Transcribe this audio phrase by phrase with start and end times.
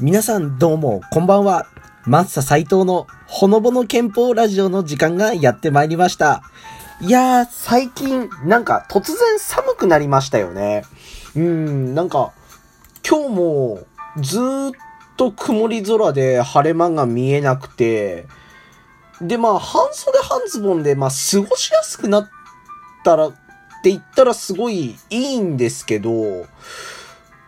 [0.00, 1.68] 皆さんどうも、こんばんは。
[2.04, 6.42] マッサ斎藤のほのぼの憲法ラジオの時間がやってまいりました。
[7.00, 10.82] いやー、最近、なんか突然寒くなりましたよね。
[11.36, 12.32] うーん、なんか、
[13.08, 13.78] 今日も
[14.18, 14.72] ずーっ
[15.16, 18.26] と曇り空で晴れ間が見えなくて、
[19.20, 22.30] で、まあ、半袖半ズボンで、まあ、過ごしやすくなっ
[23.04, 23.32] たら、っ
[23.84, 26.46] て言ったらすごいいいんですけど、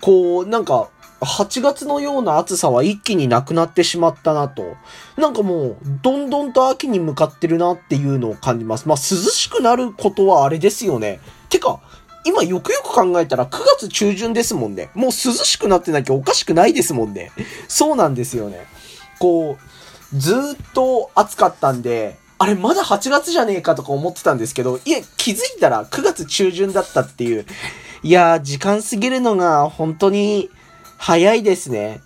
[0.01, 0.91] こう、なんか、
[1.21, 4.77] 8月のような暑さは一気になくなってしまったなと。
[5.17, 8.87] なんかもう、どんどんと秋に向かってるなっていうのを感じます。
[8.87, 11.21] まあ、涼しくなることはあれですよね。
[11.49, 11.81] てか、
[12.25, 14.91] 今よくよく考えたら9月中旬ですもんね。
[14.95, 17.31] もう涼しくなってなきゃおかしくないですもんね。
[17.69, 18.67] そうなんですよね。
[19.19, 19.57] こ
[20.13, 27.47] う、ずーっと暑かったんで、あれまだ8月じゃねえかとか思ってたんですけど、いえ、気づいたら9月中旬だったっていう。
[28.03, 30.51] いやー、時間過ぎるのが本当に
[30.99, 32.01] 早いですね。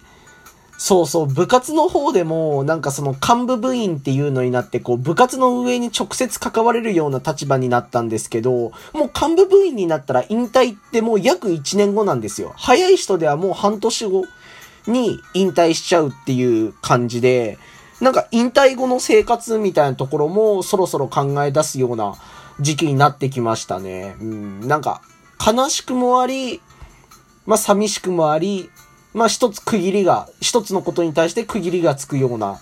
[0.79, 12.55] そうそう、部活の方でも、なんかその幹部部員っていうのになって、こう、部活の上に直接関われるような立場になったんですけど、もう幹部部員になったら引退ってもう約1年後なんですよ。
[12.57, 14.25] 早い人ではもう半年後
[14.87, 17.59] に引退しちゃうっていう感じで、
[18.01, 22.15] なんか引退後の生活みたいなところもそろそろ考え出すような
[22.59, 24.17] 時期になってきましたね。
[24.21, 25.03] うん、なんか
[25.45, 26.63] 悲しくもあり、
[27.51, 28.71] まあ寂しくもあり、
[29.13, 32.61] まあ一つ区切りが、一つのことに対して区切りがつくような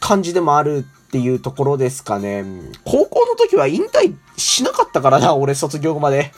[0.00, 2.42] 感じでもあるっていうところですかね。
[2.86, 6.32] 高校の時は引退しなかったからな、俺卒業後まで。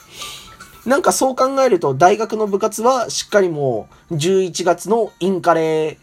[0.85, 5.97] なんかそう考えると大学の部活はしっかりもう11月のインカレ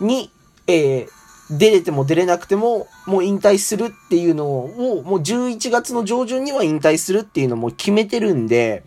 [0.00, 0.30] に、
[0.68, 1.08] えー、
[1.50, 8.84] 出れても出れなくてももう引退するっていうのをもう11月の上旬には引退するっていうのも決めてるんで、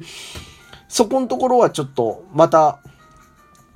[0.87, 2.79] そこのところはちょっとまた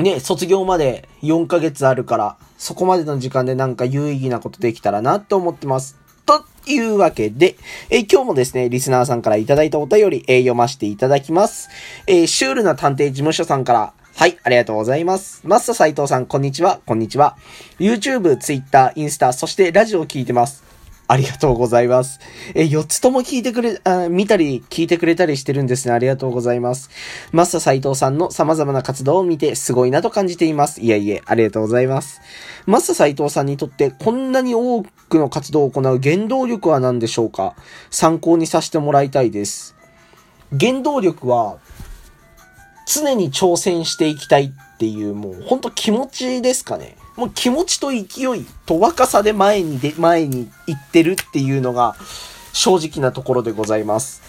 [0.02, 5.98] ね、卒業まで4ヶ月あるから、そこまでの時間でなんか有意義なことできたらなって思ってます。
[6.26, 7.56] というわけで、
[7.90, 11.70] えー、今日もですね、リスナーさんからいただいたお便り、えー、読ませていただきます。
[12.08, 15.42] えー、シュールな探偵事務所さんから、はい、ありがとうございます。
[15.46, 17.38] マスター斎藤さん、こんにちは、こんにちは。
[17.80, 20.71] YouTube、Twitter、インスタ、そしてラジオを聞いてます。
[21.08, 22.22] ありがとうございます。
[22.56, 25.94] え、4つとも聞いてくれ、あ見たり聞いてくれたりしてるんですね。
[25.94, 26.90] ありがとうございます。
[27.34, 30.80] マスター斎藤さんの様々な活動を見てすごいなと感じています。
[30.80, 32.22] いやいや、ありがとうございます。
[32.66, 37.56] マスター斎藤さんにとってこんなに多くの活動を行う原動力は何でしょうか？
[37.90, 39.76] 参考にさせてもらいたいです。
[40.58, 41.58] 原動力は、
[42.88, 46.96] 常に挑戦していきたいっていう、もうほんと気持ちですかね。
[47.22, 47.96] もう気持ちと勢
[48.36, 51.96] いと若さで前にで、前に行ってるっていうのが
[52.52, 54.24] 正直なところでございます。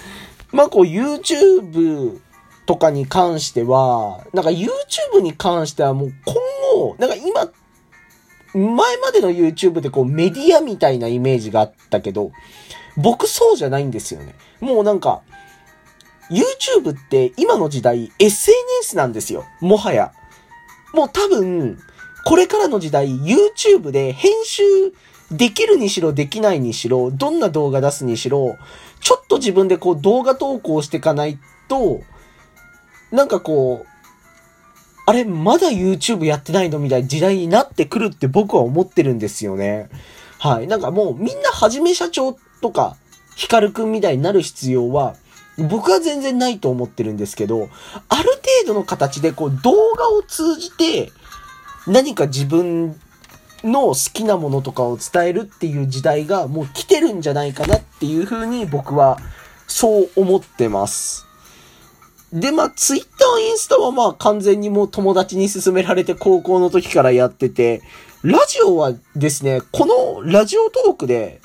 [0.53, 2.19] まあこう YouTube
[2.66, 6.34] とかに関しては、なんか YouTube に関してはもう今
[6.75, 7.50] 後、なんか今、
[8.52, 12.31] 前までの YouTube でこうメディアみたいなイメージがあったけど、
[12.98, 14.34] 僕そうじゃないんですよね。
[14.60, 15.22] もうなんか、
[16.31, 19.47] YouTube って今の時代 SNS なんですよ。
[19.62, 20.12] もはや。
[20.92, 21.78] もう多分、
[22.24, 24.62] これからの時代、YouTube で編集
[25.30, 28.56] できるにしろできないにしろ、どんな動画出すにしろ、
[29.00, 31.38] ちょっと自分でこう動画投稿していかない
[31.68, 32.02] と、
[33.10, 33.92] なんかこう、
[35.04, 39.88] あれ、まだ YouTube やってないのみたいな時代になってくるって僕は思ってるんですよね。
[40.38, 40.68] はい。
[40.68, 42.96] なんかもうみんなはじめ社長とか、
[43.34, 45.16] ヒカルくんみたいになる必要は、
[45.58, 47.68] 僕は全然ないと思ってるんですけど、
[48.08, 48.30] ある
[48.64, 51.10] 程度の形でこう動画を通じて、
[51.87, 53.00] 何か自分
[53.65, 59.19] の好きなものとかを伝えるっていう時代がもう来てるんじゃないかなっていうふうに僕は
[59.66, 61.26] そう思ってます。
[62.32, 67.82] で、まあ、ツイッター、インスタはまあ完全にもう友達に勧められて高校の時からやってて、
[68.22, 71.41] ラジオはですね、このラジオトークで、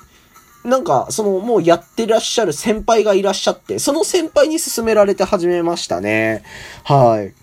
[0.63, 6.43] なんか、その、もうやってらっしゃる先輩がいらっしゃって、その先輩に勧められて始めましたね。
[6.83, 7.33] はい。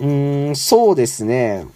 [0.00, 1.66] うーん、そうですね。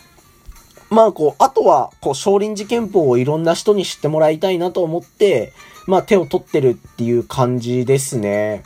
[0.91, 5.53] まあこう、あとは、こう、少林寺拳法をいろんな人に知ってもらいたいなと思って、
[5.87, 8.65] まあ手を取ってるっていう感じですね。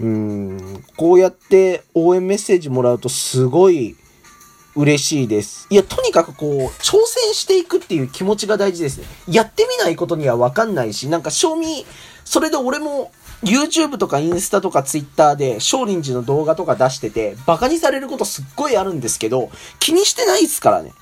[0.00, 3.96] うん、こうやって応援メッセージもらうとすごい
[4.74, 5.66] 嬉しいです。
[5.70, 6.50] いや、とにかくこう、
[6.82, 9.04] 挑戦していくっていう気持ちが大事ですね。
[9.28, 11.84] やってみないことにはわかんないし、なんか賞味、
[12.24, 19.50] それで俺も YouTube とかインスタとか Twitter で少林寺の動画とか出してて、バカにされることすっごいあるんですけど、
[19.80, 20.92] 気にしてないですからね。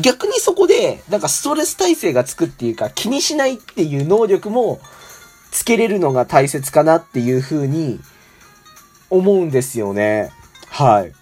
[0.00, 4.80] 逆にそこで、なんかストレス耐性がつくっていうか、気にしないっていう能力も
[5.50, 8.00] つけれるのが大切かなっていう風に
[9.08, 10.32] 思うんですよね。
[10.68, 11.12] はい。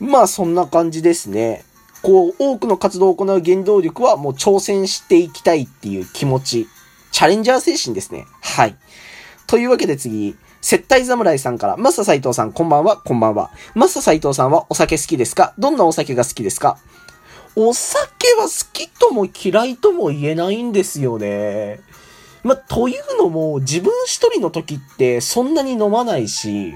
[0.00, 1.64] まあそんな感じですね。
[2.02, 6.68] こう、多くの活動を行う原動力はもう挑戦していきたいっていう気持ち。
[7.12, 8.26] チャレンジャー精神ですね。
[8.40, 8.76] はい。
[9.46, 13.52] というわけで次、接待侍さんから、マサ斎藤さん、こんばんは、こんばんは。
[13.74, 15.54] マサ斎藤さんはお酒好きですか？
[15.58, 16.78] どんなお酒が好きですか？
[17.56, 21.80] お酒は好きとも嫌いとも言えないんですよね。
[22.42, 26.74] まというのも、自分一人の時ってそんなに飲まないし、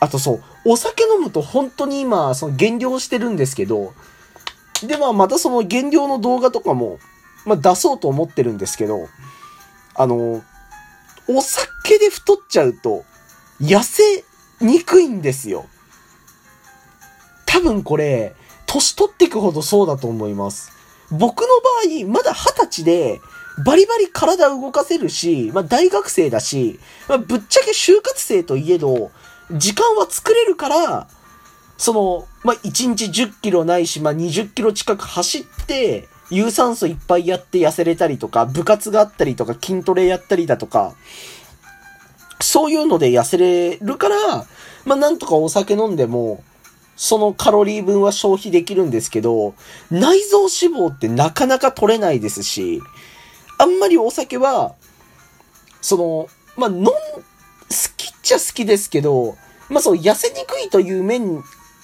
[0.00, 3.94] あとそう、お酒飲むと本当に今、その減量してるんですけど、
[4.82, 6.98] で、まあ、またその減量の動画とかも、
[7.46, 9.08] まあ、出そうと思ってるんですけど、
[9.94, 10.42] あの、
[11.28, 13.04] お酒で太っちゃうと、
[13.60, 14.24] 痩せ
[14.60, 15.66] にくいんですよ。
[17.46, 18.34] 多分これ、
[18.74, 20.72] 年取っていくほどそうだと思います。
[21.10, 21.46] 僕の
[22.06, 23.20] 場合、まだ二十歳で、
[23.64, 29.12] バリバリ体動かせるし、まあ大学生だし、まあぶっちゃけ就活生といえど、
[29.52, 31.08] 時間は作れるから、
[31.76, 40.94] その、まあ、1日10キロないし、まあ、20キロ近く走って、有酸素いっぱいやって痩せれたりとか、部活があったりとか、筋トレやったりだとか、
[42.40, 44.46] そういうので痩せれるから、
[44.84, 46.42] まあ、なんとかお酒飲んでも、
[46.96, 49.54] そのカロリー分は消費できるんですけど、
[49.90, 52.80] 内臓脂肪ってなかなか取れないですし、
[53.58, 54.74] あんまりお酒は、
[55.80, 56.92] その、まあ、飲ん、好
[57.96, 59.36] きっちゃ好きですけど、
[59.68, 61.42] まあ、そう、痩せにくいという面、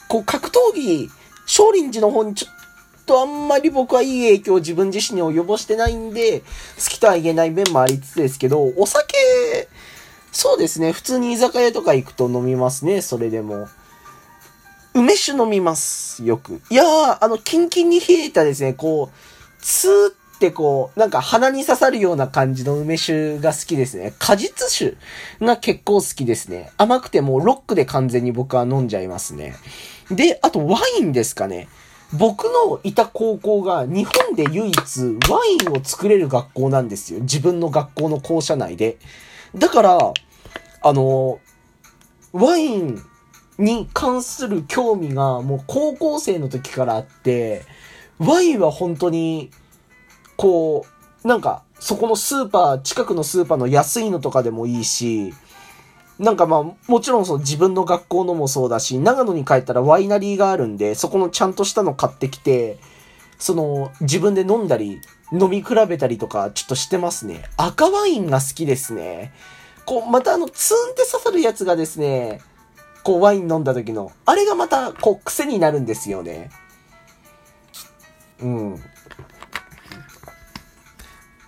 [0.09, 1.09] こう、格闘技、
[1.47, 6.47] 少林寺の方にちょっとあんまり僕はいい影響を自分自身に及ぼしてないんで、好
[6.91, 9.17] きとは言えない面もありつつですけど、お酒、
[10.31, 13.69] そうですね、普通に居酒屋とか行くと飲みますね、それでも。
[14.95, 16.61] 梅酒飲みます、よく。
[16.69, 24.15] いやー、あの、キンキンに冷えたですね、こう、ツーってこう、なんか鼻に刺さるような感じの梅酒が好きですね。
[24.19, 24.97] 果実酒
[25.41, 26.73] が結構好きですね。
[26.77, 29.55] 甘くてもロックで完全に僕は飲んじゃいますね。
[30.11, 31.69] で、あとワインですかね。
[32.13, 34.75] 僕のいた高校が日本で唯一
[35.31, 37.21] ワインを作れる学校なんですよ。
[37.21, 38.99] 自分の学校の校舎内で。
[39.55, 40.13] だから、
[40.83, 41.39] あの、
[42.33, 43.01] ワイン
[43.61, 47.62] に関する興味がもう高校生の時からあって、
[48.19, 49.51] ワインは本当に、
[50.37, 50.87] こ
[51.25, 55.33] う、なんか、そこのスーパー、近くのスーパーの安いのとかでもいいし、
[56.19, 62.79] なんかまあ、もちろんその自分の学校のもそうだし、長野に帰ったらワイナリーがあるんで、そこのちゃんとしたの買ってきて、
[63.39, 65.01] その、自分で飲んだり、
[65.33, 67.45] 飲み比べたりとか、ちょっとしてますね。
[67.57, 69.33] 赤ワインが好きですね。
[69.87, 72.43] こう、またあの、ツーンって刺さるやつがですね、
[73.02, 76.50] こうワイン飲んだ時の、あれがまた、こう、癖になるんですよね。
[78.41, 78.82] うん。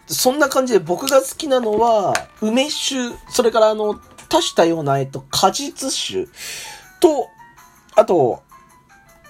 [0.06, 3.94] そんな感じで僕が好きなのは、梅酒、それからあの、
[4.28, 6.26] 多種多様な、えっと、果実酒
[7.00, 7.28] と、
[7.96, 8.43] あと、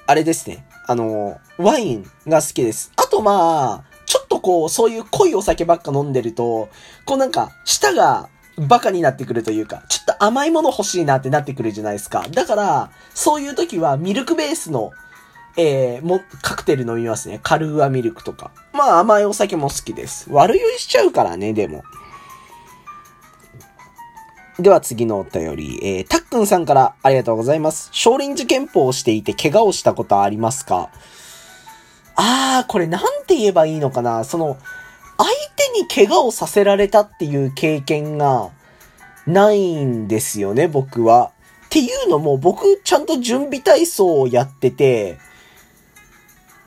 [0.06, 0.66] あれですね。
[0.86, 2.92] あの、ワインが好きです。
[2.96, 6.68] あとまあ、ちょっとこう、そういう濃いお酒ばっか飲んでると、
[7.06, 8.28] こうなんか、舌が
[8.58, 12.26] バカになってくるというか、ちょっと甘いもの欲しいなってなってくるじゃないですか。
[12.30, 14.92] だから、そういう時はミルクベースの、
[15.56, 17.40] えー、も、カクテル飲みますね。
[17.42, 18.50] カルーアミルクとか。
[18.72, 20.28] まあ甘いお酒も好きです。
[20.30, 21.82] 悪酔いしちゃうからね、でも。
[24.58, 27.88] では次のお便り、えー、たっくんさんからありがとうございます。
[27.90, 30.90] 少林寺拳法をしていて怪我をしたことはありますか？
[32.14, 34.58] あー、これなんて言えばいいのかなその、
[35.22, 38.50] 相手に怪我をさせられたっていう経験が
[39.26, 41.30] ないんですよね、僕は。
[41.66, 45.18] っていうのも、僕、ちゃんと準備体操をやってて、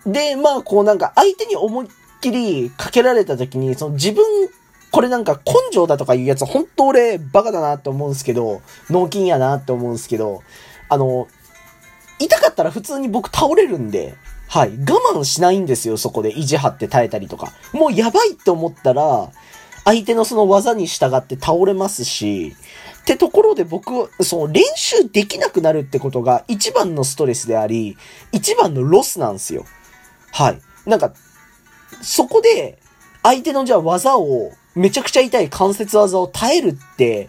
[0.06, 1.90] で、まあ、こうなんか、相手に思いっ
[2.22, 4.24] きりかけられた時に、その自分、
[4.92, 10.42] これなんか根性だとかいうやつ、本当俺、バカだなって思うんですけど、脳筋やなって思うんですけど、
[10.88, 11.28] あの、
[12.20, 14.16] 痛かったら普通に僕倒れるんで、
[14.56, 14.70] はい。
[14.70, 16.30] 我慢しないんですよ、そこで。
[16.30, 17.52] 意地張って耐えたりとか。
[17.74, 19.30] もうやばいって思ったら、
[19.84, 22.56] 相手のその技に従って倒れますし、
[23.02, 27.98] ってところで僕、その練習できなくなるってことが一番のストレスであり、
[28.32, 29.66] 一番のロスなんですよ。
[30.32, 30.62] はい。
[30.86, 31.12] なんか、
[32.02, 32.80] そこで、
[33.24, 37.28] 相手のじゃあ技を、めちゃくちゃ痛い関節技を耐えるって、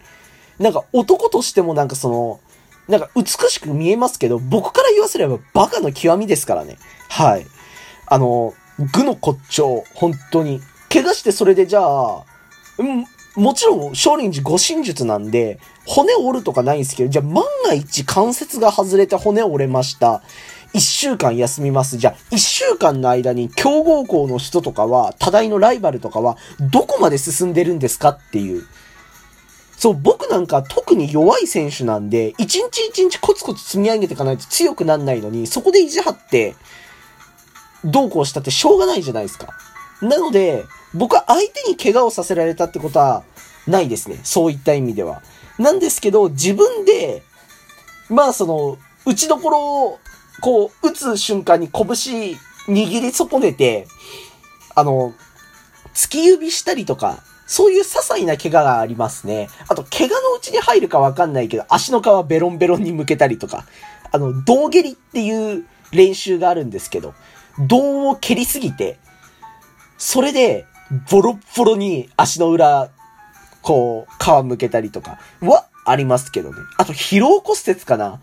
[0.60, 2.40] なんか男としてもなんかその、
[2.88, 6.78] なんか美しく見えますけど、僕から言わせればバカの極みですからね。
[7.08, 7.46] はい。
[8.06, 10.60] あの、具の骨頂、本当に。
[10.92, 12.24] 怪我してそれでじゃあ、
[12.78, 20.22] うん、もちろん、少林寺護身術なんで、骨折るとかないんですけど、じゃあ万が一関節が外れて骨折れました。
[20.72, 21.96] 一週間休みます。
[21.96, 28.66] じゃあ、一週間の間に強豪校の人とかは、多大のライバルとかは、どこまで進んでるんですかっていう。
[29.76, 36.56] そう、僕なんか特に弱い選手なんで、一日一日コツコツ積み上げていかないと強くなんないのに、そこで意地張って、
[37.84, 39.48] どうこうしたってしょうがないじゃないですか。
[40.00, 40.64] なので、
[40.94, 43.22] 僕は相手に怪我をさせられたってことは
[43.66, 44.18] ないですね。
[44.24, 45.22] そういった意味では。
[45.58, 47.22] なんですけど、自分で、
[48.08, 49.98] まあその、打ちどころを、
[50.40, 52.36] こう、打つ瞬間に拳握
[52.68, 53.86] り損ねて、
[54.74, 55.14] あの、
[55.94, 59.48] 突き指したりとか、そういう些細な怪我がありますね。
[59.68, 63.64] あと、怪我のうちに入るかわかんないけど、足の皮ベロンベロンに向けたりとか、
[64.10, 67.14] あの、胴蹴りっていう練習があるんですけど、
[67.58, 68.98] 胴を蹴りすぎて、
[69.96, 70.66] それで、
[71.10, 72.90] ボロッボロに足の裏、
[73.62, 76.56] こう、皮むけたりとかはありますけどね。
[76.78, 78.20] あと、疲労骨折かな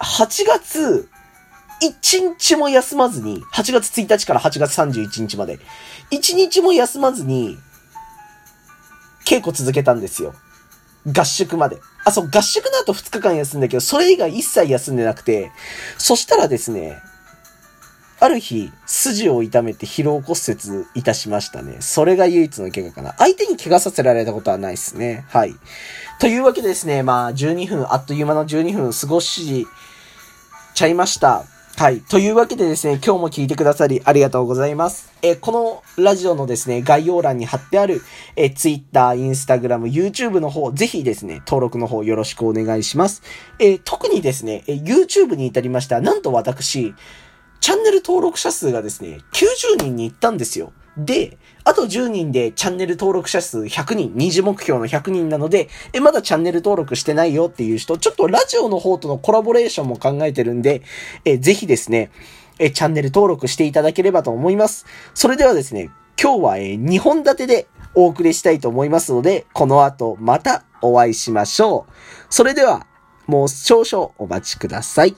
[0.00, 1.08] ?8 月、
[1.82, 5.58] 1日も休まずに、8月1日から8月31日まで、
[6.10, 7.58] 1日も休まずに、
[9.32, 10.34] 稽古続けたんですよ。
[11.06, 11.78] 合宿まで。
[12.04, 15.50] あ、そう、合宿の後2日間休んだけど、それ以外一切休んでなくて、
[15.96, 17.00] そしたらですね、
[18.20, 21.78] ある日、筋を痛めて疲労骨折いたしましたね。
[21.80, 23.14] それが唯一の怪我かな。
[23.18, 25.24] 相手に怪我させられたことはないですね。
[25.28, 25.56] はい。
[26.20, 29.66] というわけでですね、まあ、12分、あっという間の12分過ごし
[30.74, 31.46] ちゃいました。
[31.82, 32.00] はい。
[32.00, 35.12] というわけでですね、今日も聞いてくださりありがとうございます。
[35.20, 38.02] えー、このラジオのですね、概要欄に貼ってある、
[38.36, 43.24] えー、Twitter、Instagram、YouTube の方、ぜひですね、登録の方よろしくお願いします。
[43.58, 46.94] えー、特にですね、え YouTube に至りましたなんと私、
[47.58, 50.72] チャンネル登録者数がですね、90人に行ったんですよ。
[50.96, 60.82] で、あと10人でチャンネル登録者数100人、二次目標の100人なので、え、まだチャンネル登録してないよっていう人、ちょっとラジオの方とのコラボレーションも考えてるんで、
[61.24, 62.10] え、ぜひですね、
[62.58, 64.86] え、チャンネル登録していただければと思います。
[65.14, 71.92] それではですね、今日はえ、2本立てでお送りしたいと思いますので、この後またお会いしましょう。
[72.28, 72.86] それでは、
[73.26, 75.16] もう少々お待ちください。